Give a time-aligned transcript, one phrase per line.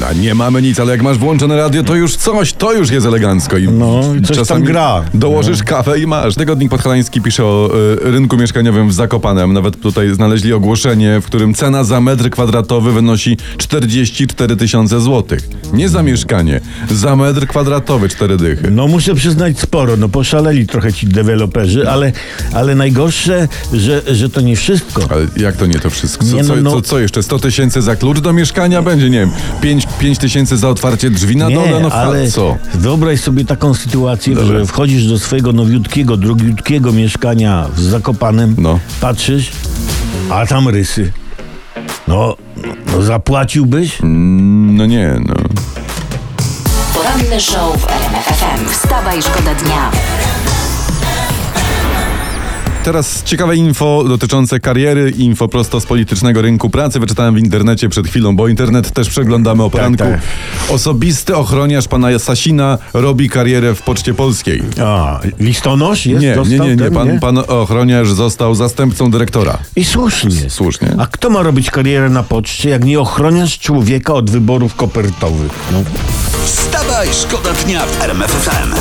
[0.00, 3.06] No, nie mamy nic, ale jak masz włączone radio, to już coś, to już jest
[3.06, 3.58] elegancko.
[3.58, 5.02] I No, coś tam gra.
[5.14, 6.34] Dołożysz kawę i masz.
[6.34, 7.70] Tygodnik Podhalański pisze o
[8.06, 9.52] y, rynku mieszkaniowym w Zakopanem.
[9.52, 15.40] Nawet tutaj znaleźli ogłoszenie, w którym cena za metr kwadratowy wynosi 44 tysiące złotych.
[15.72, 18.70] Nie za mieszkanie, za metr kwadratowy 4 dychy.
[18.70, 22.12] No muszę przyznać sporo, no poszaleli trochę ci deweloperzy, ale,
[22.54, 25.02] ale najgorsze, że, że to nie wszystko.
[25.10, 26.24] Ale jak to nie to wszystko?
[26.24, 26.70] Co, Nie, no, co, no.
[26.70, 27.22] co, co jeszcze?
[27.22, 29.30] 100 tysięcy za klucz do mieszkania będzie, nie wiem,
[29.60, 31.80] 5, 5 tysięcy za otwarcie drzwi na dole?
[31.80, 32.56] No ale co?
[32.74, 34.58] wyobraź sobie taką sytuację, Dobra.
[34.58, 38.78] że wchodzisz do swojego nowiutkiego, drogiutkiego mieszkania w Zakopanem, No.
[39.00, 39.50] patrzysz,
[40.30, 41.12] a tam rysy.
[42.08, 42.36] No,
[42.92, 44.00] no zapłaciłbyś?
[44.02, 45.34] Mm, No nie, no.
[46.94, 48.68] Poranny show w RMF FM.
[48.72, 49.90] Wstawaj, szkoda dnia.
[52.84, 57.00] Teraz ciekawe info dotyczące kariery, info prosto z politycznego rynku pracy.
[57.00, 59.98] Wyczytałem w internecie przed chwilą, bo internet też przeglądamy o poranku.
[59.98, 60.20] tak.
[60.68, 64.62] Osobisty ochroniarz pana Sasina robi karierę w Poczcie Polskiej.
[64.84, 66.22] A, listonosz jest?
[66.22, 66.90] Nie, nie, nie, nie.
[66.90, 69.58] Pan, pan ochroniarz został zastępcą dyrektora.
[69.76, 70.50] I słusznie.
[70.50, 70.88] Słusznie.
[70.98, 75.52] A kto ma robić karierę na poczcie, jak nie ochroniarz człowieka od wyborów kopertowych?
[75.72, 75.78] No.
[76.44, 78.74] Wstawaj, szkoda dnia w RMF FM.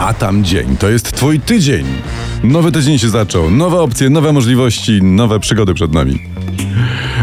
[0.00, 1.86] A tam dzień, to jest twój tydzień.
[2.42, 6.22] Nowy tydzień się zaczął, nowe opcje, nowe możliwości, nowe przygody przed nami.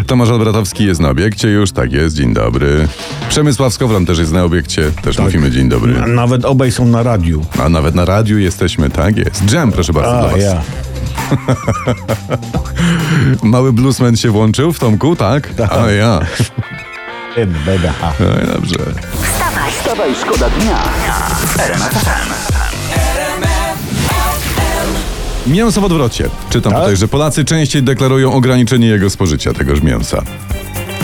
[0.08, 2.88] Tomasz Albratowski jest na obiekcie już, tak jest, dzień dobry.
[3.30, 6.02] Przemysław Skowron też jest na obiekcie, też mówimy dzień dobry.
[6.04, 7.45] A nawet obaj są na radiu.
[7.59, 9.52] A nawet na radiu jesteśmy, tak jest.
[9.52, 10.42] Jam, proszę bardzo, dla A, was.
[10.42, 10.62] ja.
[13.44, 15.50] Mały bluesman się włączył w Tomku, tak?
[15.72, 16.20] A ja.
[17.66, 17.94] Beda.
[18.20, 18.76] No i dobrze.
[19.22, 20.78] Wstawaj, Wstawaj, szkoda dnia
[21.45, 22.55] w RMF FM.
[25.48, 26.30] Mięso w odwrocie.
[26.50, 26.82] Czytam Tak?
[26.82, 30.22] tutaj, że Polacy częściej deklarują ograniczenie jego spożycia, tegoż mięsa.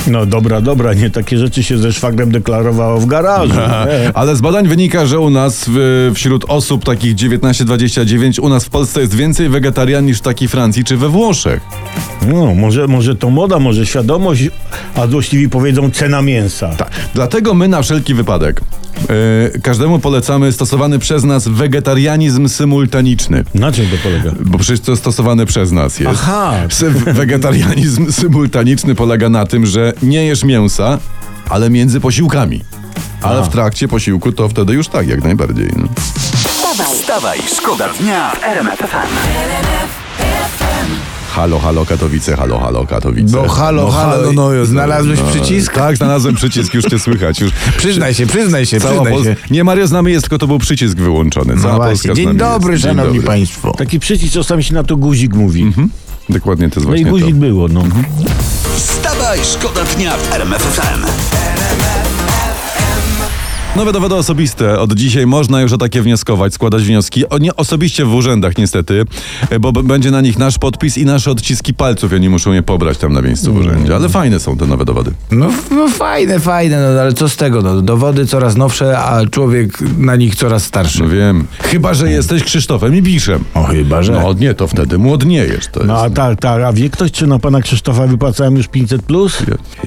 [0.07, 3.53] No dobra, dobra, nie takie rzeczy się ze szwagrem deklarowało w garażu.
[3.87, 4.11] Nie.
[4.17, 8.69] Ale z badań wynika, że u nas w, wśród osób takich 19-29 u nas w
[8.69, 11.61] Polsce jest więcej wegetarian niż w takiej Francji czy we Włoszech.
[12.27, 14.49] No, może, może to moda, może świadomość,
[14.95, 16.69] a złośliwi powiedzą cena mięsa.
[16.69, 16.89] Tak.
[17.13, 18.61] Dlatego my na wszelki wypadek
[19.63, 23.43] każdemu polecamy stosowany przez nas wegetarianizm symultaniczny.
[23.53, 24.31] Na czym to polega?
[24.45, 26.19] Bo przecież to stosowany przez nas jest.
[26.23, 26.53] Aha.
[27.05, 30.99] Wegetarianizm symultaniczny polega na tym, że nie jesz mięsa,
[31.49, 32.61] ale między posiłkami.
[33.21, 33.43] Ale A.
[33.43, 35.69] w trakcie posiłku to wtedy już tak, jak najbardziej.
[35.77, 35.87] No.
[36.47, 40.00] wstawaj, Wstawaj, szkoda dnia w RMF FM.
[41.31, 43.37] Halo, halo Katowice, halo, halo Katowice.
[43.37, 45.73] No halo, halo, jest- znalazłeś przycisk?
[45.73, 47.39] Tak, znalazłem przycisk, już cię słychać.
[47.39, 49.35] Już Przyznaj się, przyznaj się, Cała przyznaj się.
[49.51, 51.53] Nie, Mario z nami jest, tylko to był przycisk wyłączony.
[51.61, 52.25] Cała No Polska właśnie.
[52.25, 52.83] Dzień dobry, jest.
[52.83, 53.27] Dzień szanowni dobry.
[53.27, 53.71] państwo.
[53.71, 55.73] Taki przycisk, czasami się na to guzik mówi.
[56.29, 57.39] Dokładnie to jest No i właśnie guzik to.
[57.41, 57.83] było, no.
[58.75, 61.05] Wstawaj, szkoda dnia w RMF FM.
[63.75, 64.79] Nowe dowody osobiste.
[64.79, 67.29] Od dzisiaj można już o takie wnioskować, składać wnioski.
[67.29, 69.03] O, nie osobiście w urzędach niestety,
[69.49, 72.11] e, bo b- będzie na nich nasz podpis i nasze odciski palców.
[72.11, 73.95] i Oni muszą je pobrać tam na miejscu w urzędzie.
[73.95, 75.11] Ale fajne są te nowe dowody.
[75.31, 77.61] No, f- no fajne, fajne, no ale co z tego?
[77.61, 80.99] No, dowody coraz nowsze, a człowiek na nich coraz starszy.
[81.03, 81.45] No wiem.
[81.63, 83.43] Chyba, że jesteś Krzysztofem i Biszem.
[83.53, 84.11] O chyba, że.
[84.13, 85.67] No nie, to wtedy młodniejesz.
[85.71, 86.15] To No a jest...
[86.15, 89.37] tak, tak, a wie ktoś, czy na pana Krzysztofa wypłacałem już 500 plus?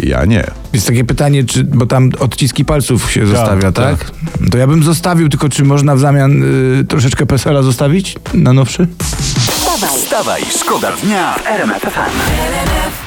[0.02, 0.44] Ja nie.
[0.72, 4.10] Jest takie pytanie, czy, bo tam odciski palców się zostawia, tak?
[4.50, 6.42] To ja bym zostawił, tylko czy można w zamian
[6.80, 8.86] y, troszeczkę PESEL-a zostawić na nowszy?
[9.38, 13.03] wstawaj, Wstawaj, szkoda dnia w RMF FM.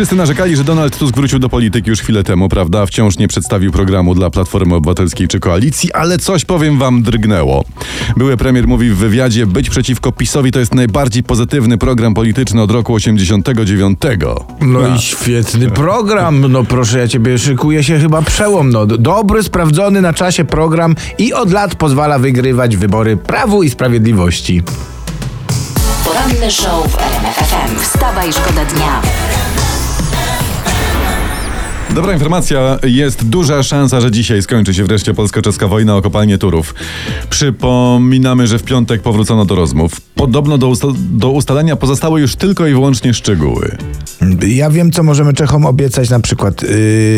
[0.00, 2.86] Wszyscy narzekali, że Donald Tusk wrócił do polityki już chwilę temu, prawda?
[2.86, 7.64] Wciąż nie przedstawił programu dla Platformy Obywatelskiej czy Koalicji, ale coś powiem wam drgnęło.
[8.16, 12.70] Były premier mówi w wywiadzie, być przeciwko PiSowi to jest najbardziej pozytywny program polityczny od
[12.70, 13.98] roku 89.
[14.60, 14.96] No A.
[14.96, 18.86] i świetny program, no proszę ja ciebie, szykuje się chyba przełom, no.
[18.86, 24.62] Dobry, sprawdzony na czasie program i od lat pozwala wygrywać wybory Prawu i Sprawiedliwości.
[26.04, 27.78] poranny show w RMF FM.
[27.80, 29.02] Wstawaj, szkoda dnia.
[32.00, 36.74] Dobra informacja, jest duża szansa, że dzisiaj skończy się wreszcie polsko-czeska wojna o kopalnię Turów.
[37.30, 40.00] Przypominamy, że w piątek powrócono do rozmów.
[40.14, 43.76] Podobno do, usta- do ustalenia pozostały już tylko i wyłącznie szczegóły.
[44.48, 46.68] Ja wiem, co możemy Czechom obiecać na przykład, yy,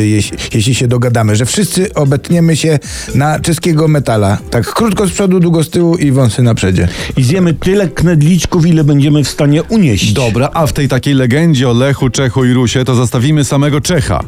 [0.07, 2.79] jeśli, jeśli się dogadamy, że wszyscy obetniemy się
[3.15, 4.39] na czeskiego metala.
[4.51, 6.89] Tak krótko z przodu, długo z tyłu i wąsy na przedzie.
[7.17, 10.13] I zjemy tyle knedliczków, ile będziemy w stanie unieść.
[10.13, 14.25] Dobra, a w tej takiej legendzie o Lechu, Czechu i Rusie to zostawimy samego Czecha.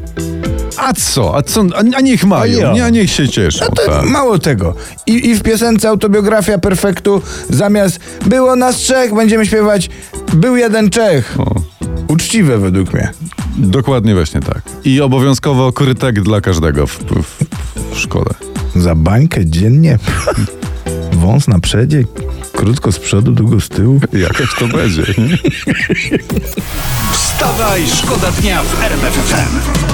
[0.76, 1.36] A co?
[1.36, 1.60] A co?
[1.60, 3.64] A, a niech mają, A nie, a niech się cieszą.
[3.64, 4.04] No to tak.
[4.06, 4.74] mało tego.
[5.06, 9.90] I, I w piosence autobiografia perfektu zamiast było nas trzech, będziemy śpiewać
[10.32, 11.34] był jeden Czech.
[11.38, 11.54] O,
[12.08, 13.10] Uczciwe według mnie.
[13.56, 14.62] dokładnie właśnie tak.
[14.84, 17.44] I obowiązkowo krytek dla każdego w, w,
[17.94, 18.30] w szkole.
[18.76, 19.98] Za bańkę dziennie.
[21.12, 22.04] Wąs na przedzie,
[22.52, 24.00] krótko z przodu, długo z tyłu.
[24.12, 25.02] Jakoś to będzie.
[25.18, 25.38] nie?
[27.12, 29.93] Wstawaj, szkoda dnia w RMF FM.